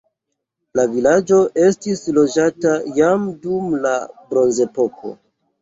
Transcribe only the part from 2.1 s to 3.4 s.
loĝata jam